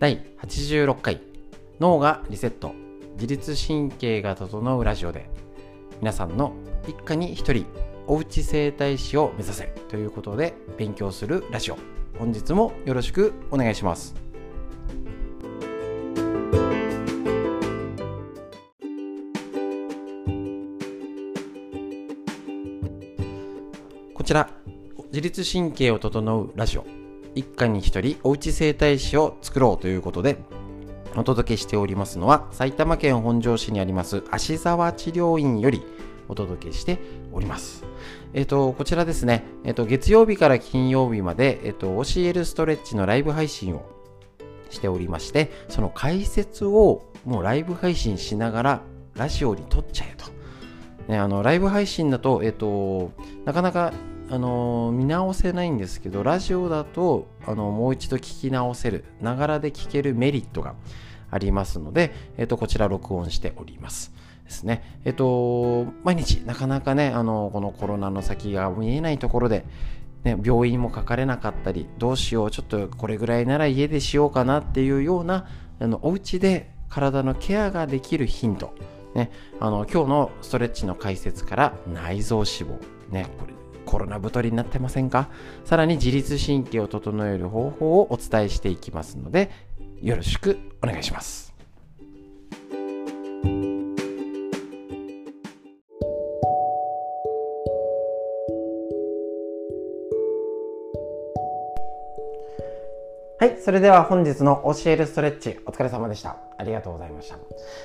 [0.00, 1.20] 第86回。
[1.80, 2.74] 脳がリセット。
[3.14, 5.30] 自律神経が整うラジオで
[6.00, 6.52] 皆さんの
[6.88, 7.64] 一家に一人
[8.08, 11.78] おうち整体師を目指せということで勉強するラジオ。
[12.18, 14.14] 本日もよろしくお願いします。
[24.12, 24.50] こちら
[25.12, 26.93] 自律神経を整うラジオ。
[27.34, 30.38] 一家に一人おうち整体師を作ろうということで
[31.16, 35.82] お届けしておりますのは埼玉県本庄市にあります芦沢治療院より
[36.28, 36.98] お届けして
[37.32, 37.84] おります。
[38.32, 43.84] えっ、と、こちらですね、えっ、と、月曜日から金曜日まで、えっ、と、教えるストレッチのライブ配信を
[44.70, 48.82] しておりまして、その解説をもうライブ配信しながら
[49.14, 50.32] ラジオに撮っちゃえと。
[51.12, 53.12] ね、あの、ライブ配信だと、えっ、と、
[53.44, 53.92] なかなか
[54.30, 60.74] あの見直せないんですけどラジオだとあのもう一度聞き直せるながらで聞けるメリットが
[61.30, 64.12] ありますので、えっと、こちら録音しております
[64.44, 65.00] ですね。
[65.04, 69.64] えっと毎日なかなかねあのこのコロナの先が見えないところで
[70.24, 75.46] ね、病院もかかれなかったりどうしようちょっとこれぐらいなら家でしようかなっていうような
[75.80, 78.74] あのお家で体のケアができるヒント、
[79.14, 82.78] ね、あの今日のストレッチの解説から内臓脂肪、
[83.10, 83.52] ね、これ
[83.84, 85.28] コロナ太りになってませんか？
[85.64, 89.50] さらに自律神経を整える方法をお伝えしていきますので
[90.00, 91.54] よろしくお願いします。
[103.44, 103.60] はい。
[103.60, 106.38] それでは本日の教えるストレッチ、お疲れ様でした。
[106.56, 107.36] ありがとうございました。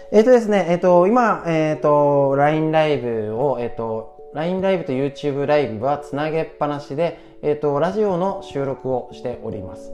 [0.10, 9.92] えっ、ー、とですね、えっ、ー、と、今、えっ、ー、と、LINE ライブを、えっ、と、LINE ライブと YouTube ライブはつなげっぱなしで、えっ、ー、と、ラジオの収録をしております。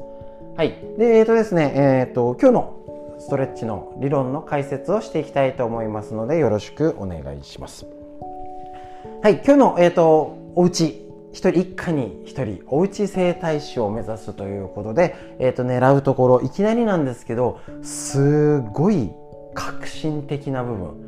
[0.57, 0.75] はい。
[0.97, 7.85] で、えっ、ー、とですね、えっ、ー、と、今日のストレッチの理論の解説をしていきたいと思いますので、よろしくお願いします。
[9.23, 9.35] はい。
[9.35, 19.11] 今日の、えっ、と、おうち、一人一家に一人おうち整体師を目指すということで、えっ、と、狙うところ、いきなりなんですけど、すごい
[19.53, 21.04] 革新的な部分。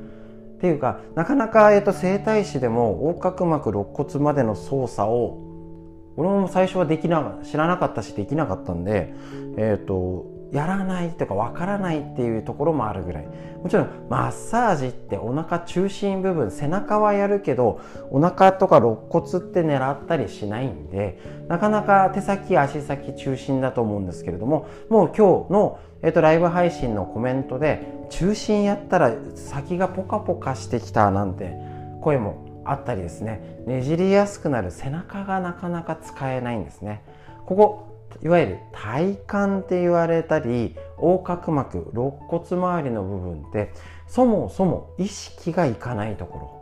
[0.57, 5.44] っていうかなかなか、えーと、整体師でも横隔膜肋骨までの操作を
[6.18, 9.13] 俺も最初はできな知らなかったしできなかったんで、
[9.56, 13.28] えーと、やらないとかわからないっていうところもあるぐらい。
[13.62, 17.81] もちろんマッサージってお腹中心部分背中はやるけど
[18.12, 31.53] お腹とか肋骨って狙ったりしないんでなかなか手先足先中心だと思うんですけれどももう今日の、えーとライブ配信のコメントで中心やったら先がポカポカしてきたなんて
[32.02, 33.59] 声もあったりですね。
[33.66, 37.02] ねじりやすくなる背中がなかなか使えないんですね。
[37.46, 37.88] ここ
[38.22, 39.18] いわゆる体幹
[39.66, 43.72] って言われたり横隔膜肋骨周りの部分って
[44.08, 46.58] そもそも意識がいかないところ。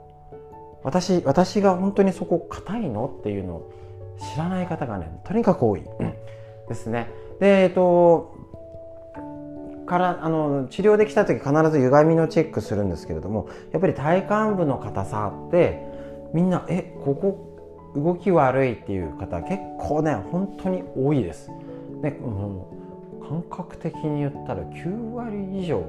[0.83, 3.73] 私私が本当にそこ硬いのっていうのを
[4.33, 5.83] 知らない方がねとにかく多い、
[6.67, 7.09] ですね。
[7.39, 8.35] でえっと
[9.85, 15.85] からあの治療できた時必ず歪みのチェックするんですけれどもやっぱり体幹部の硬さって
[16.33, 21.49] みんなえここ動き悪いっていう方結構ね本当に多いです。
[22.01, 25.83] ね、う、感覚的に言ったら9割以上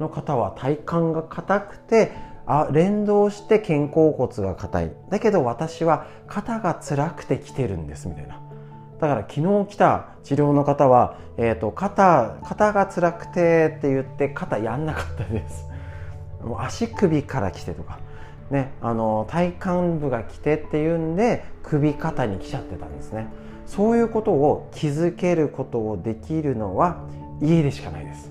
[0.00, 0.84] の方は体幹
[1.14, 2.12] が硬くて
[2.44, 8.40] あ連動して肩甲骨が硬いだけど私は肩が辛くて来てるんですみたいな
[9.02, 15.66] だから昨日来た治療の方は、えーと、肩肩が辛くてって言って肩やんなかったです。
[16.40, 17.98] もう足首から来てとか、
[18.52, 23.26] ね、あの体幹部が来てっていうんで首肩に来ちゃってたんですね。
[23.66, 27.04] そういうことを気づけることをできるのは
[27.40, 28.30] 家でしかないです。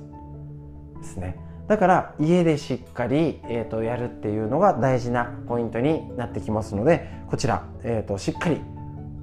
[1.01, 1.37] ですね。
[1.67, 8.61] だから家でしっかり、えーと、やるっていうのが大事なポイントになってきますのでこちら、えーとしっかり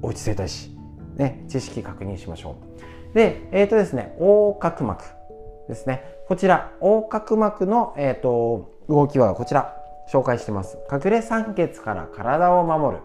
[0.03, 0.78] おうち整体師
[1.19, 2.57] ね、知識確認しましょ
[3.13, 3.15] う。
[3.15, 5.05] で、えっ、ー、とですね、横隔膜
[5.69, 6.03] ですね。
[6.29, 9.75] こちら、横隔膜の、え、ー、と、動きはこちら、
[10.13, 10.79] 紹介してます。
[10.91, 13.03] 隠れ酸欠から体を守る。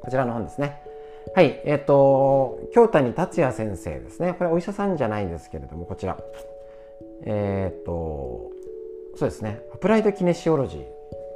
[0.00, 0.82] こちらの本ですね。
[1.34, 4.34] はい、えっ、ー、と、京谷達也先生ですね。
[4.34, 6.16] これお医者さんじゃないんですけれども、こちら。
[7.24, 8.50] えっ、と、
[9.16, 9.60] そうですね。
[9.74, 10.84] アプライドキネシオロジ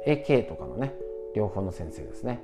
[0.07, 0.93] ー、AK とかのね、
[1.35, 2.41] 両方の先生ですね。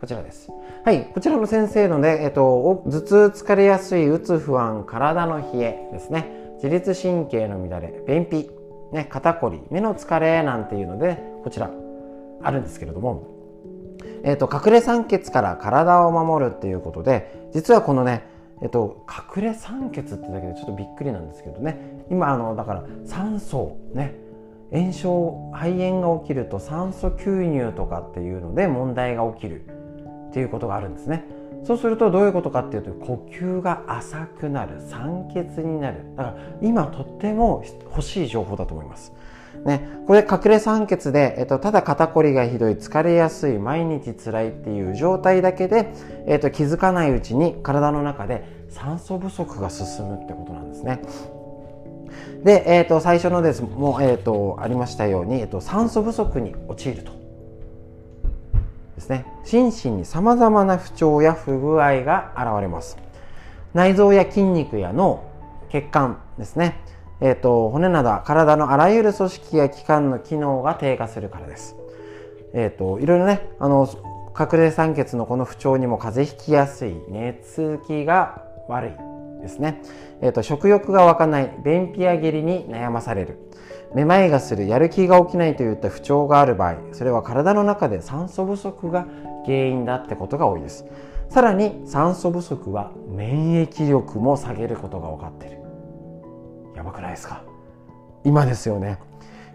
[0.00, 0.50] こちらです。
[0.84, 6.30] はい、こちらの先生ので、えっと、頭痛、疲れやすい、うつ不安、体の冷えですね。
[6.56, 8.50] 自律神経の乱れ、便秘、
[8.92, 11.70] ね、肩こり、目の疲れなんていうので、こちら、
[12.42, 13.26] あるんですけれども、
[14.22, 19.04] えっと、隠れ酸欠から体を守るっていうことで、実はこのね、えっと、
[19.36, 24.14] 隠れ酸欠ってだけでちょっとびっくりなんですけどね今あのだから酸素ね
[24.72, 29.66] 炎症肺炎が起きると酸素吸入とかっていうので問題が起きる
[30.34, 31.24] っていうことがあるんですね。
[31.62, 36.04] そうするとどういうことかっていうと呼吸が浅くなる酸欠になる。
[36.16, 39.12] だから今とっても欲しい情報だと思います。
[39.64, 45.92] ね、これ隠れ酸欠で、えっと、ただ肩こりがひどい疲れやすい毎日辛いっていう状態だけで、
[46.26, 51.00] えっと、気づかないうちに体の中で酸素不足が進むってことなんですね。
[52.42, 53.62] で、えっと、最初のです。
[53.62, 57.23] も、えっと、ありましたように、えっと、酸素不足に陥ると。
[59.04, 59.26] ですね。
[59.44, 62.96] 心身にさまざまな不調や不具合が現れます。
[63.74, 65.24] 内臓や筋肉や脳
[65.68, 66.80] 血管ですね。
[67.20, 71.76] えーと、骨など体のあらゆる組織や器官の機能が低下するからです。
[72.54, 73.88] えーと、いろいろねあの
[74.38, 79.13] 隠れ酸欠のこの不調にも風邪ひきやすい熱気が悪い。
[79.44, 79.80] ですね、
[80.20, 83.38] えーと、食欲が湧かない便秘や下痢に悩まされる。
[83.94, 89.06] めまいがするやる気が起きないといった不調がある場合それは体の中で酸素不足が
[89.44, 90.84] 原因だってことが多いです。
[91.28, 95.58] さらに酸素不足は免疫力も下げることが分かってる。
[96.74, 97.44] やばくないですか？
[98.24, 98.98] 今ですよね。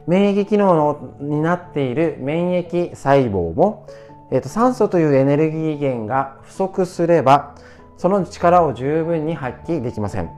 [0.07, 3.87] 免疫機能になっている免疫細胞も、
[4.31, 7.55] えーと、酸素というエネルギー源が不足すれば
[7.99, 10.29] その力を十分に発揮できません。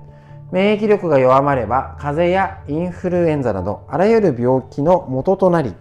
[0.51, 5.75] 免疫力が弱まれば風邪やインフルエンザなどあらゆる病気の元となり、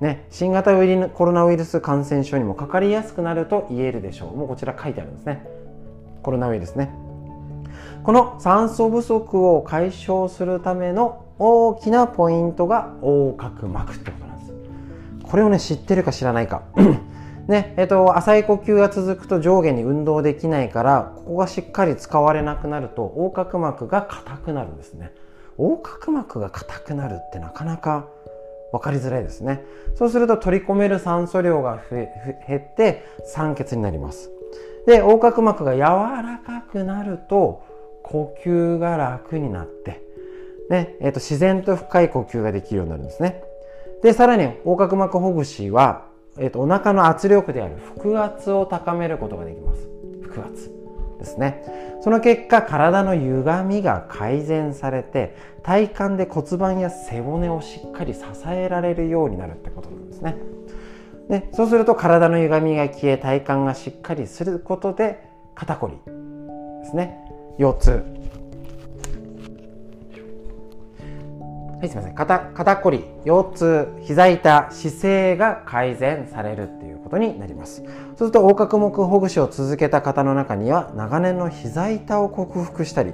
[0.00, 0.72] ね、新型
[1.14, 4.36] コロナウイルス感染症にもかかりやすくなると言えるでしょう。
[4.36, 5.46] もうこちら書いてあるんですね。
[6.24, 6.92] コロナウイルスね。
[8.02, 14.54] この酸素不足を解消するための大きなポイントが横隔膜ってことなんです。
[15.22, 16.62] これをね知ってるか知らないか。
[17.48, 25.12] ねえっと、浅い呼吸が続くと上下に運動できないからここがしっかり使われなくなると横隔膜が硬くなるんですね。
[25.58, 28.08] 横隔膜が硬くなるってなかなか
[28.72, 29.64] 分かりづらいですね。
[29.94, 34.30] そうすると取り込める酸素量が減って酸欠になります。
[34.86, 37.62] で横隔膜が柔らかくなると
[38.02, 40.00] 呼吸が楽になって、
[40.70, 43.42] ねえー、と自然と深い呼吸ができるようになるんですね。
[44.02, 46.06] で、さらに横隔膜ほぐしは、
[46.38, 49.88] えー、とお腹の圧力である腹圧を高めることができます。
[50.30, 50.70] 腹圧
[51.18, 51.64] ですね。
[52.02, 60.36] その結果、体の歪みが改善されて、体幹で骨盤や背骨をしっかり支えられるようになるってことなんですね。
[61.28, 66.12] でそうすると体の歪みが消え体幹がしっかりすることで肩こり
[66.82, 67.18] ですね
[67.58, 68.15] 腰痛
[71.78, 72.14] はいすみません。
[72.14, 77.82] 肩肩こり腰痛膝痛姿勢が改善されるっていうことになります。
[77.82, 83.12] そうすると横隔膜ほぐしを続けた方の中には長年の膝痛を克服したり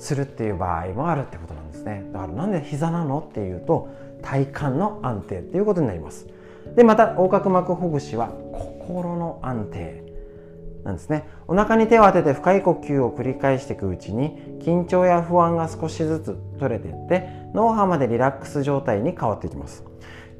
[0.00, 2.02] するっていう場合もあるってことなんですね。
[2.12, 3.88] だからなんで膝なのっていうと
[4.20, 6.26] 体幹の安定っていうことになります。
[6.74, 10.02] でまた横隔膜ほぐしは心の安定
[10.82, 11.24] なんですね。
[11.46, 19.84] お腹に手を当てて深い呼吸を繰り返していくうちに緊張や不安が少しずつ取れていって脳波までリラックス状態に変わっていきます。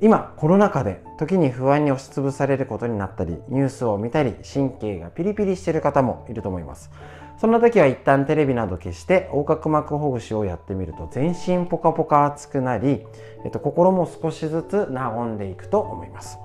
[0.00, 6.90] 今コロナ禍で時に不安に押しつぶされることになったりニュースを見たり神経がピリピリしている方もいると思います。
[7.38, 13.06] そんな時は一旦テレビなど消して横隔膜ほぐしをやってみると全身ポカポカ熱くなり、
[13.44, 16.38] えっと、心も少しずつ和んでいくと思います。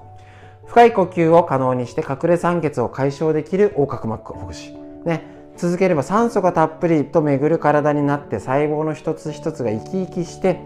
[0.66, 4.74] 深い呼吸を可能にして隠れ酸欠を解消できる横隔膜ほぐし。
[5.06, 5.24] ね、
[5.58, 10.60] 続ければ酸素がたっぷりと巡る体になって細胞の一つ一つが生き生きして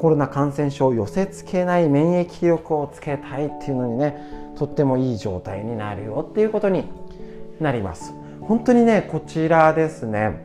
[0.00, 4.16] コロナ感染症を寄せ付けない免疫力をつけたいっていうのにね
[4.56, 6.84] とってもいい状態になるよっていうことに
[7.60, 8.12] なります。
[8.40, 10.44] 本当にねこちらですね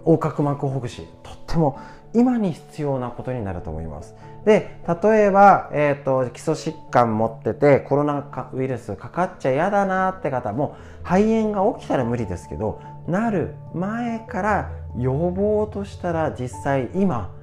[0.00, 1.78] 横隔膜ほぐしとっても
[2.12, 4.14] 今に必要なことになると思います。
[4.44, 17.34] で例えば、えーと、基礎疾患持っててコロナウイルスかかっちゃ嫌だなって方も肺炎が起きたら無理ですけどなる前から予防としたら実際今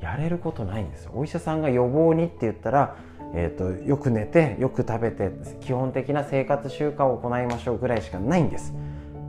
[0.00, 1.12] やれることないんですよ。
[1.14, 2.96] お医者さんが予防にって言ったら、
[3.34, 8.74] えーと、よく寝てよく食べて基本的な生活習慣を行いましょうぐらいしかないんです。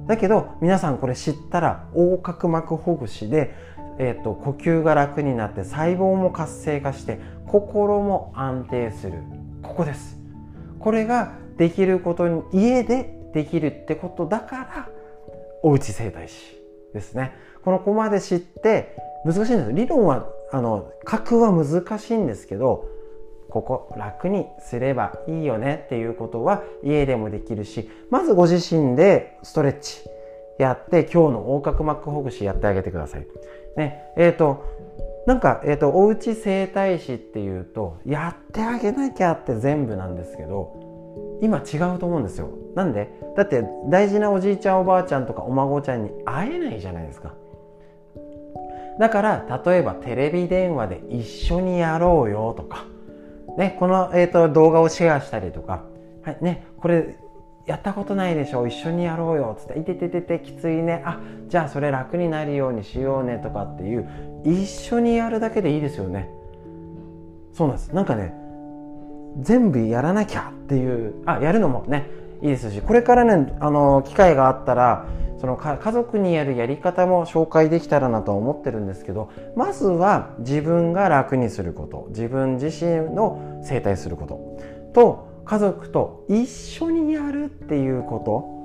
[0.08, 3.54] だけど皆さんこれ知ったら横隔膜ほぐしで
[4.00, 9.14] えーと、呼吸が楽になって細胞も活性化して心も安定する。
[9.64, 10.20] ここです。
[10.80, 14.90] これができることに家でできるってことだから
[15.68, 16.36] おうち整体師
[16.94, 17.34] ですね。
[17.62, 18.96] このこまで知って
[19.26, 19.74] 難しいんです。
[19.74, 22.88] 理論はあの書くは難しいんですけど
[23.50, 30.00] ここ楽にすればいいよねっていうことは家でもできるしまずご自身でストレッチ
[30.58, 33.28] やって今日の横隔膜ほぐしやってあげてください。
[33.76, 34.14] ね。
[34.16, 34.64] えーと、
[35.26, 40.87] なんか、えーと、おうち整体師っていうとやってあげなきゃって全部なんですけど
[41.42, 42.50] 今違うと思うんですよ。
[42.76, 47.34] なんでだって大事なおじいちゃんおばあちゃんとかお孫ちゃんに会えないじゃないですか。
[49.00, 52.86] だから例えばテレビ電話で一緒にやろうよとか、
[53.58, 55.84] ね、この、えーと、動画をシェアしたりとか、
[56.24, 57.16] はいね、これ
[57.68, 58.66] やったことないでしょ。
[58.66, 61.04] 一緒にやろうよっつって「いててててきついね。
[61.06, 64.08] あじゃあそれ楽になるようにしようね」とかっていう。
[64.46, 66.30] 一緒にやるだけでいいですよね。
[67.54, 67.94] そうなんです。
[67.94, 68.34] なんかね
[69.40, 71.40] 全部やらなきゃっていうあ。
[71.40, 72.10] やるのもね
[72.42, 75.06] いいですしこれからねあの機会があったら
[75.40, 84.58] その家族にやるやり方も紹介できたらなと思ってるんですけどまずは自分が楽にすること自分自身の整体すること
[84.94, 88.58] と家族と一緒にやるっていうこと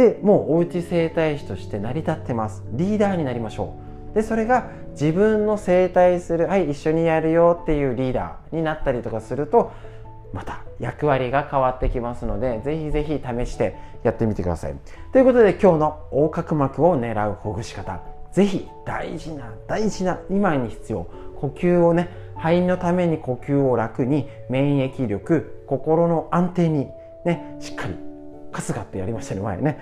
[0.00, 2.62] でもうおうち整体師として成り立ってます。
[2.72, 3.87] リーダーになりましょう
[4.18, 4.68] でそれが
[5.00, 9.70] 自分の整体するはい一緒にやるよっていうリーダーになったりとかすると
[10.32, 14.74] また役割が変わってきますのでぜひぜひ試してやってみてください。
[15.12, 18.00] ということで今日の横隔膜を狙うほぐし方
[18.32, 21.04] ぜひ大事な大事な今に必要
[21.36, 22.08] 呼吸をね
[22.38, 26.88] 肺のために呼吸を楽に免疫力心の安定に
[27.24, 27.94] ねしっかり
[28.50, 29.78] 春日ってやりましたね前ね。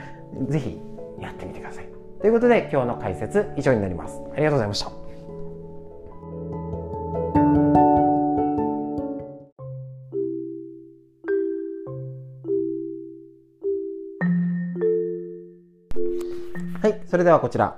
[0.50, 0.78] 是非
[1.22, 1.95] やってみてください。
[2.26, 4.20] ということで今日の解説以上になります。
[4.34, 4.90] ありがとうございました。
[16.80, 17.76] はいそれではこちら。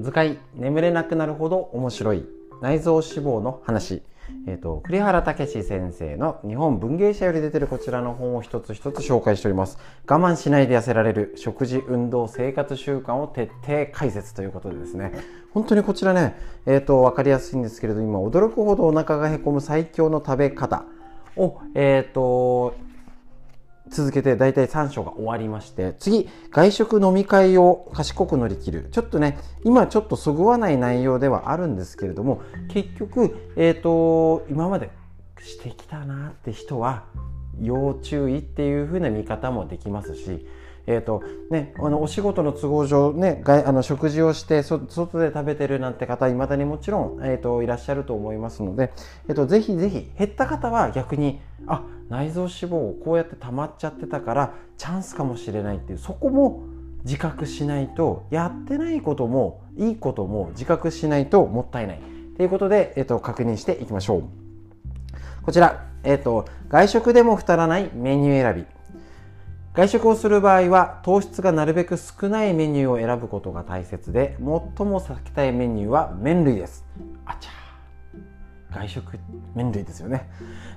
[0.00, 0.38] 図解。
[0.54, 2.24] 眠れなくなるほど面白い。
[2.62, 4.02] 内臓脂肪の話、
[4.46, 9.78] えーと、栗原武先生の日本文芸社より出てるこちらの本を一つ一つ紹介しております。
[10.08, 15.12] 我慢しないで痩せられる食事運動生活習慣を徹底解説ということでですね。
[15.52, 20.84] 本当にこちらね、えーと、分かりやすいんですけれど今驚くほどお腹がへこむ最強の食べ方
[21.36, 22.87] を、えーと
[23.90, 28.88] 続けて大体3章が終わりまして次外食飲み会を賢く乗り切る。
[28.92, 34.90] ちょっとね今ちょっとそぐわない内容ではあるんですけれども結局、えーと、今まで
[35.40, 37.04] してきたなって人は
[37.60, 40.46] 要注意っていう風な見方もできますし
[40.88, 48.90] えーとね、あのお仕事の都合上、ね、あの食事をして外で食べてるなんて方いまだにもちろん、えーと、いらっしゃると思いますので、
[49.28, 56.62] えーと、ぜひぜひ減った方は逆にあ内臓脂肪をこうやって溜まっちゃってたからチャンスかもしれないっていうそこも
[57.04, 62.00] 自覚しないとやってないこともいいことも自覚しないともったいない。
[62.36, 64.24] ということで、えー、と確認していきましょう。
[65.42, 68.78] こちら、えー、と外食でも太らないメニュー選び。
[69.74, 76.84] 外食をする場合は糖質がなるべく少ないメニューを選ぶことが大切で最も避けたいメニューは麺類です。
[77.24, 77.67] あちゃ
[78.72, 79.18] 外食
[79.54, 80.28] 麺類ですよね。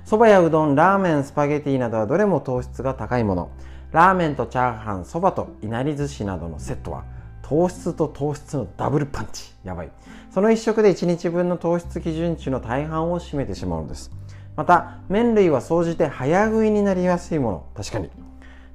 [0.04, 3.50] そばやうどんラーメンスパゲティなどはどれも糖質が高いもの。
[3.92, 7.04] ラーメンとチャーハンそばといなり寿司などのセットは
[7.42, 9.52] 糖質と糖質のダブルパンチ。
[9.64, 9.90] やばい。
[10.30, 14.10] その1食で1日分の糖質基準値の大半を占めてしまうのです。
[14.56, 17.66] また麺類は総じて早食いになりやすいもの。
[17.74, 18.10] 確かに。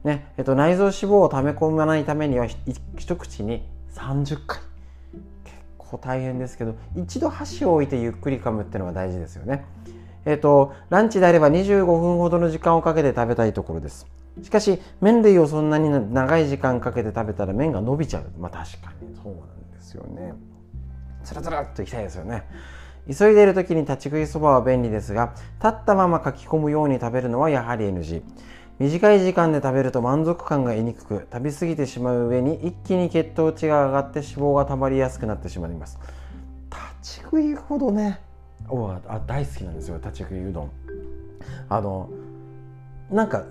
[0.04, 0.32] ね。
[0.38, 2.48] えっと、内臓脂肪を溜め込まないためには
[2.98, 4.60] 一口に30回。
[5.98, 9.64] 大変ですけど一度箸を置いてゆっくり噛むっていうのが大事ですよね。
[10.26, 14.06] えっとランチであれば25分ほどの時間をかけて食べたいところです。
[14.44, 18.26] しかし麺類をそんなに長い時間かけて食べたら麺が伸びちゃう。
[18.38, 20.34] まあ確かにそうなんですよね。
[21.24, 22.44] つらつらっといきたいですよね。
[23.08, 28.22] 急いでいる時に立ち食いそばは便利ですが立ったまま書き込むように食べるのはやはり NG
[28.80, 35.98] 短い時間で食べると満足感が得にくく食べ過ぎてしまう上に一気に血糖値が上がって脂肪がたまりやすくなってしまいます。
[37.02, 38.20] 立ち食いほどね
[38.70, 40.72] おあ大好きなんですよ立ち食いうどん。
[41.70, 42.10] あの
[43.10, 43.46] なんか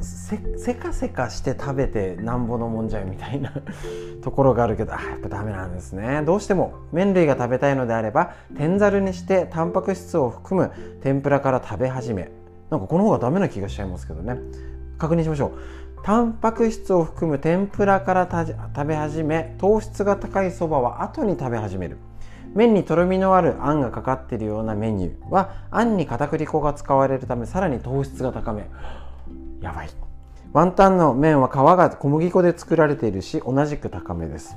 [0.00, 3.52] せせかせかして食べてなんぼのもんじゃいみたいな
[4.22, 6.22] ところがあるけどあやっぱダメなんですね。
[6.24, 10.72] どうしても麺類が食べたいのであれば天ざるにしてタンパク質を含む
[11.02, 12.30] 天ぷらから食べ始め。
[12.70, 14.38] なんかこの方がダメな気がしちゃいますけどね。
[15.00, 15.52] 確認しましょう。
[16.02, 21.98] タンパク質を含む天ぷらから食べ始め糖質が高いそばは後に食べ始める。
[22.54, 28.68] 麺にとろみのあるあんがかかっているようなメニューはあんに片栗粉が使われるためさらに糖質が高め。
[29.60, 29.90] やばい。
[30.52, 34.56] ワンタンの麺は皮が小麦粉で作られているし同じく高めです。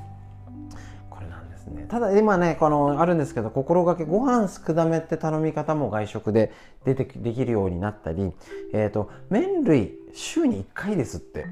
[1.88, 6.52] ただ今ねこのあるんですけど心がけご飯少なめって頼み方も外食で
[6.84, 8.32] 出てできるようになったり、
[8.72, 11.46] えーと、麺類週に1回ですって。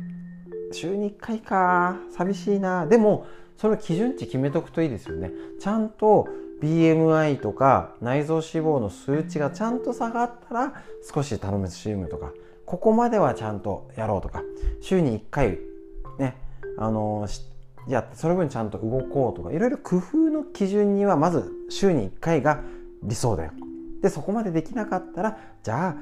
[0.72, 1.96] 週に1回か。
[2.16, 2.86] 寂しいな。
[2.86, 5.30] でもその基準値決めとくといいですよね。
[5.60, 6.28] ちゃんと
[6.62, 12.32] BMI とか内臓脂肪の数値がちゃんと下がったら少しタノメスシウムとか
[12.64, 14.42] ここまではちゃんとやろうとか
[14.80, 15.58] 週に1回
[16.18, 16.36] ね
[16.78, 17.26] あの
[17.88, 22.60] やその分ちゃんと動こうとかいろいろ工夫の基準にはまず週に1回が
[23.02, 23.52] 理想だよ。
[24.00, 25.96] でそこまでできなかったらじゃ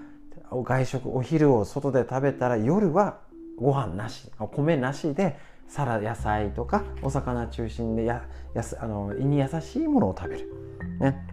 [0.50, 3.20] あ外食お昼を外で食べたら夜は
[3.56, 5.36] ご飯なし米なしで
[5.68, 10.52] サラ野菜とかお魚中心でややすあの胃に優しいものを食べる、
[10.98, 11.24] ね、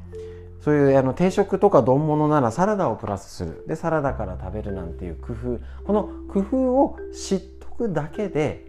[0.62, 3.64] そういうあの定食とか丼物ならサラダをプラスする。
[3.68, 5.60] でサラダから食べるなんていう工夫。
[5.86, 8.68] この工夫を知っとくだけで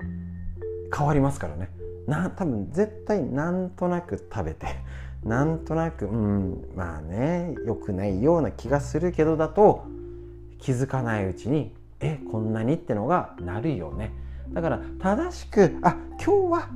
[0.97, 1.71] 変わりますからね。
[2.07, 4.67] な多分絶対なんとなく食べて
[5.25, 9.85] なんとなくうんまあね良くないような気がするけどだと
[10.59, 14.13] 気づかないうちにえこんなにってのがなるよね。
[14.53, 16.69] だから正しくあ今日は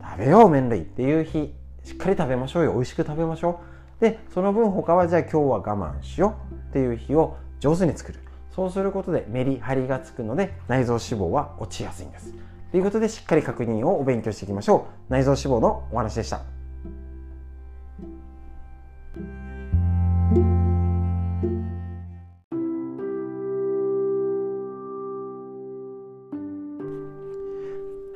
[0.00, 2.72] 食べよう麺類っていう日しっかり食べましょうよ。
[2.74, 3.60] 美味しく食べましょ
[3.98, 4.00] う。
[4.00, 8.20] でその分他はじゃあ今日は我慢しようっていう日を上手に作る。
[8.50, 12.32] そうすることでメリハリがつくので内臓脂肪は落ちやすいんです。
[12.70, 15.12] ということでしっかり確認をお勉強していきましょう。
[15.12, 16.40] 内臓脂肪のお話でした。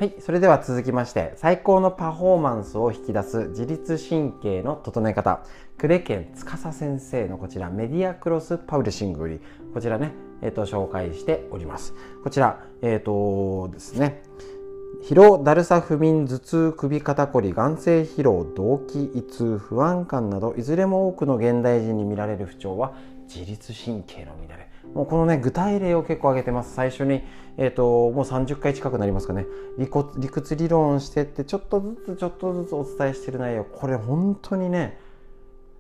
[0.01, 5.45] はい、それでは続きまして最高のパフォーマンスを引き出す自律神経の整え方。
[5.79, 9.41] 呉健司先生のこちらメディアクロスパウルシングより
[9.75, 11.95] こちらね、えっ、と紹介しております。
[12.23, 14.23] こちらえっ、とですね
[15.03, 22.93] 疲労、だるさ、不眠、頭痛、首肩こり、眼性疲労、動悸、胃痛、不安感などいずれも多くの現代人に見られる不調は
[23.27, 24.69] 自律神経の乱れ。
[24.95, 26.75] もうこのね具体例を結構挙げてます。
[26.75, 27.23] 最初に、
[27.57, 29.47] えーと、もう30回近くなりますかね。
[29.79, 33.65] 理理屈理論してってちょっとずつちょっとずつお伝えしてる内容。
[33.65, 34.99] これ本当にね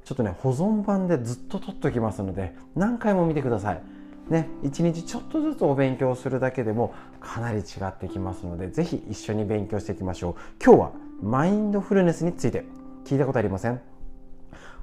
[0.04, 3.82] ちょっとね保存版でずっと取っておきますので何回も見てください。
[4.30, 10.34] ね、一日ちょっとずつお勉強するだけでもかなり違ってきますので是非一緒に勉強していきましょう。
[10.64, 12.64] 今日はマインドフルネスについて
[13.04, 13.80] 聞いたことありません？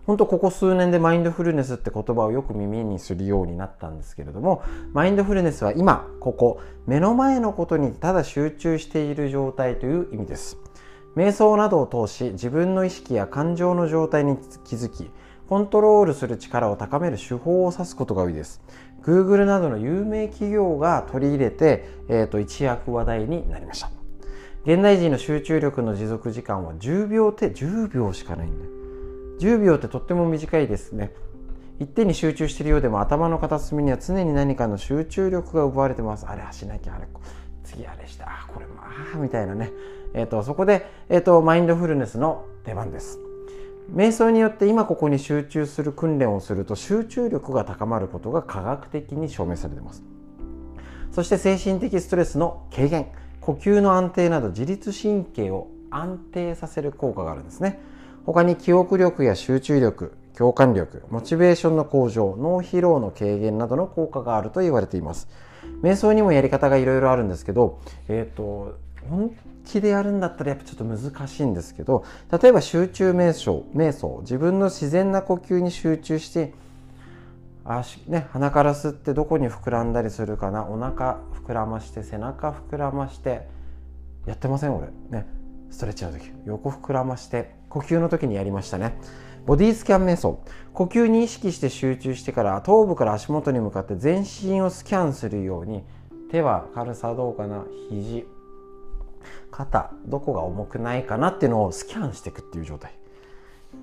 [0.06, 10.58] 本当ここ数年でマインドフルネスって言葉をよく耳にするようになったんですけれどもマインドフルネスは今ここ目の前のことにただ集中している状態という意味です。
[11.16, 15.10] 瞑想などを通し自分の意識や感情の状態に気づき
[15.48, 18.62] コントロールする力を高める手法を指すことが多いです。
[19.08, 23.90] Google などの有名企業が取り入れて、えーと、一躍話題になりました。
[24.66, 28.72] 現代人の集中力の持続時間は10秒って10秒しかないんだよ。
[29.40, 31.14] 10秒ってとっても短いですね。
[31.80, 36.26] 一点に集中しているようでも頭の片隅には常に何かの集中力が奪われてます。
[36.28, 37.08] あれしなきゃあれ
[37.64, 38.46] 次あれした。
[38.54, 39.72] これもああみたいなね、
[40.14, 43.27] えーと、そこで、えーと、マインドフルネスの出番です。
[43.94, 50.04] 瞑想によって今ここに集中する訓練をすると集中力が高まることが科学的に証明されています
[51.12, 53.08] そして精神的ストレスの軽減
[53.40, 57.80] 呼吸の安定など自律神経を安定させる効果があるんですね
[58.28, 65.30] 他に記憶力や集中力、共感力、モチベーションの向上、脳疲労の軽減などの効果があると言われています。
[65.82, 68.78] 瞑想にもやり方がいろいろあるんですけど、えっ、ー、と、
[69.10, 69.32] 本
[69.68, 72.04] 気でやるんだったらやっぱちょっと難しいんですけど、
[72.42, 76.54] 例えば集中瞑想、瞑想、自分の自然な呼吸に集中して、
[77.66, 83.46] 足ね、鼻から吸ってどこに膨らんだりするかなお腹膨らまして背中膨らまして
[84.26, 84.88] やってません俺。
[85.10, 85.28] ね
[85.70, 86.32] ストレッチの時。
[86.46, 88.98] 横膨らまして呼吸の時にやりましたね。
[89.46, 90.42] ボディスキャン瞑想。
[90.74, 95.84] 呼吸に意識して集中してから頭部から足元に向かって全身をスキャンするように
[96.32, 98.26] 手は軽さどうかな肘
[99.52, 102.94] 肩どこが重くないかなっていうのをスキャンしていくっていう状態。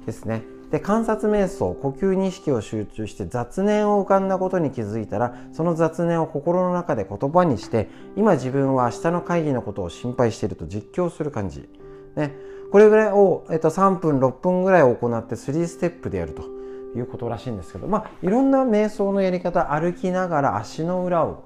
[0.07, 0.43] ですね。
[0.71, 11.69] で観察瞑想呼吸に意識を集中して雑念を浮かんだことに気づいたらその雑念を心の中で言葉にして今自分は明日の会議のことを心配していると実況する感じ、
[12.17, 12.35] ね、
[12.73, 16.55] これぐらいを、えっと、3分6分ぐらい行って3ステップでやると。
[16.97, 17.89] いうことらしいんですけど。
[17.89, 21.43] まあいろんな瞑想のやり方歩きながら足の裏を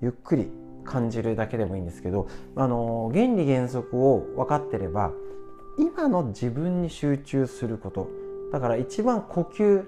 [0.00, 0.48] ゆっくり
[0.84, 5.12] 感じるだけでもいいんですけどあの原理原則を分かってれば
[5.78, 8.08] 今の自分に集中すること
[8.52, 9.84] だから一番呼吸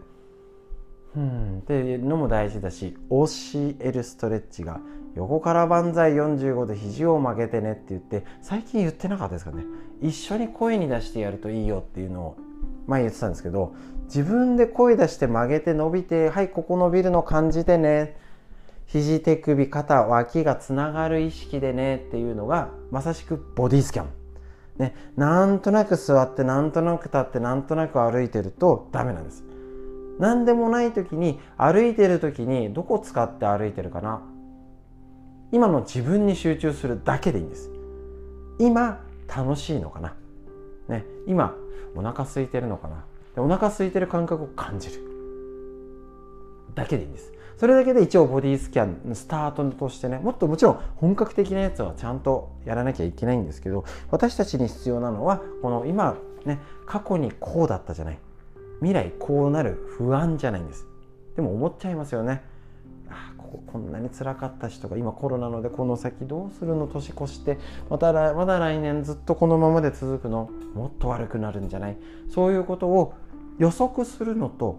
[1.17, 4.81] うんっていうのも大事だし OCL ストレッチが
[5.15, 9.65] 横から万歳45度肘を曲げてねって言って最近言ってなかったですかね。
[10.03, 12.37] 一緒に声に出してやるといいよっていうのを
[12.87, 18.17] 前言ってたんですけど自分で声出して曲げて伸びてはいここ伸びるの感じてね
[18.87, 24.07] 肘手首肩脇がつながる意識でねっていうのがまさしくボディスキャン。
[24.79, 29.45] ね、なんとなく座ってなんとなく立ってなんとなく歩いてるとダメなんです。
[30.19, 34.23] 何でもない時に歩いてる時にどこ使って歩いてるかな。
[35.53, 37.71] 今の自分に集中するだけでいいんです。
[38.59, 39.01] 今
[39.35, 40.15] 楽しいのかな。
[40.89, 41.55] ね今
[41.95, 43.05] お腹空いてるのかな。
[43.43, 45.03] お腹空いてる感覚を感じる。
[46.75, 47.33] だけでいいんです。
[47.59, 58.19] それだけで一応ボディスキャンスタートとしてねもっともちろん本格的なやつはちゃんとやらなきゃいけないんですけど私たちに必要なのはこの今ね過去にこうだったじゃない。
[58.81, 60.87] 未来こうなる不安じゃないんです。
[61.35, 62.43] でも思っちゃいますよね。
[63.09, 66.87] あこここんなにつらかった人が今コロナのでこの先どうするの？
[66.87, 70.51] 年越してまたまだ来年ずっとこのままで続くの？
[70.75, 71.97] もっと悪くなるんじゃない？
[72.29, 73.15] そういうことを
[73.59, 74.79] 予測するのと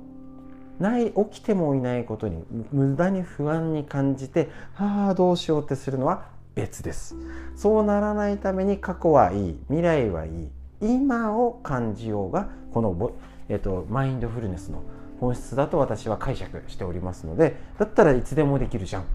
[0.79, 7.15] ない起きてもいないことに無駄に不安に感じてああどうしようってするのは別です。
[7.55, 10.49] そうならないために過去はいい未来はいい
[10.81, 13.11] 今を感じようがこの、
[13.49, 14.83] えっと、マインドフルネスの
[15.19, 19.05] 本質だと私は解釈しておりますのでだったらいつでもできるじゃん。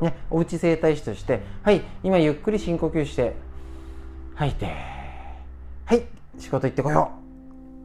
[0.00, 3.34] ね、おうち整体師としてはい今ゆっくり深呼吸して
[4.34, 4.66] 吐いて
[5.84, 6.02] はい
[6.38, 7.12] 仕事行ってこよ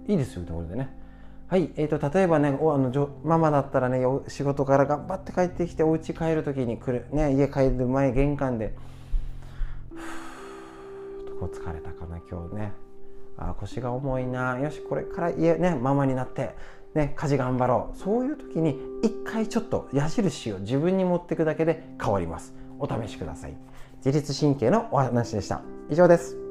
[0.08, 0.12] う。
[0.12, 0.98] いいですよところでね。
[1.49, 8.75] はい、えーと、例えばねおあのママだったらね仕事から頑張って帰ってきてお家帰る時に来る、ね、家帰る前玄関で
[9.89, 12.71] 「ふーと疲れたかな今日ね。
[13.38, 14.59] あ腰が重いな。
[14.59, 16.55] よしこれから家ねママになって
[16.93, 17.97] ね、家事頑張ろう。
[17.97, 22.53] そういう時に一回ちょっと矢印を自分に持っていくだけで変わります。
[22.79, 23.55] お試しください。
[24.03, 25.62] 自律神経のお話でした。
[25.89, 26.48] 以上です。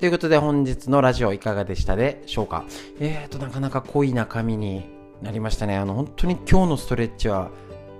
[0.00, 2.64] ということで本日のラジオいかがでしたでしょうか？
[3.00, 4.88] えーと、なかなか濃い中身に
[5.20, 5.76] なりましたね。
[5.76, 7.50] あの、本当に今日のストレッチは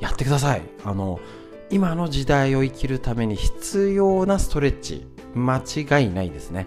[0.00, 0.62] やってください。
[0.82, 1.20] あの、
[1.68, 6.66] 今の時代を生きるために必要なストレッチ、間違いないですね。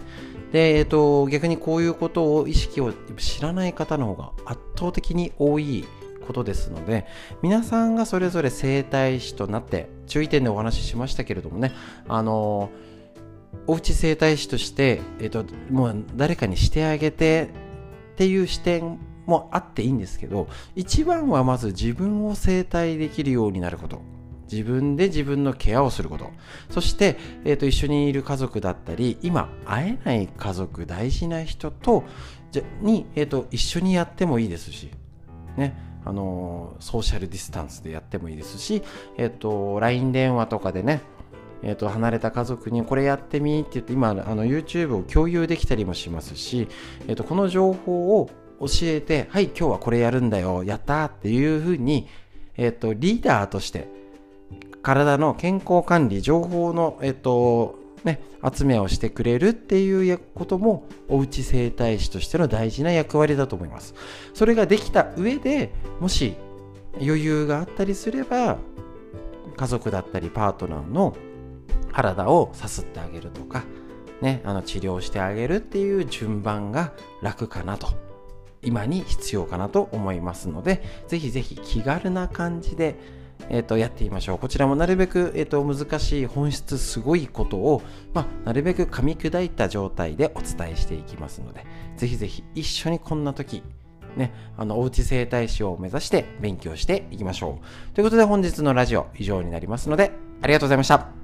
[0.52, 5.84] で、えっ、と、逆にこういうことを意識を知らない方の方が圧倒的に多い
[6.28, 7.06] ことですので
[7.42, 11.72] 皆さんがそれぞれ整体師となって注意点でお話ししましたけれどもね
[12.08, 12.70] あの
[13.66, 17.50] おうち整体師として、えっと、もう誰かにしてあげて
[18.14, 24.02] っていう視点もあっていいんですけど一番はまず自分を整体できるようになること。
[24.50, 26.30] 自分で自分のケアをすること。
[26.68, 32.04] そして、えーと、一緒にいる家族だったり今会えない家族大事な人と
[32.52, 34.90] じゃに、えーと、一緒にやってもいいですし
[35.56, 35.94] ね。
[36.06, 38.82] あのソーシャルディスタンスでやってもいいですし、
[39.16, 41.00] えっ、ー、と LINE 電話とかでね
[41.62, 46.68] えーと、離れた家族にこれやってみって言って今あの YouTube を共有できたりもしますし、
[47.06, 48.28] えーとこの情報を
[48.60, 52.08] 教えてはい今日はこれやるんだよやったっていうふうに、
[52.56, 53.88] えーとリーダーとして
[54.84, 58.20] 体の健康管理、情報の、えっと、ね、
[58.54, 63.94] 集めをしてくれるっていうことも、おうち整体師としての大事な役割だと思います。
[64.34, 66.34] それができた上で、もし
[67.00, 68.58] 余裕があったりすれば、
[69.56, 71.16] 家族だったりパートナーの
[71.92, 73.64] 体をさすってあげるとか、
[74.20, 77.88] ね、あの治療してあげるっていう順番が楽かなと
[78.62, 82.96] 今に必要かなと思いますのでぜひぜひ気軽な感じで
[83.48, 84.38] えー、とやってみましょう。
[84.38, 93.62] こちらもなるべく、えー、と難しい本質すごいことを、まあ、なるべく噛み砕いた状態でお伝えしていきますので、ぜひぜひ一緒にこんな時、
[94.16, 97.94] ね、あの、おうち整体師を目指して勉強していきましょう。
[97.94, 101.23] ということで本日のラジオ以上になりますので、ありがとうございました。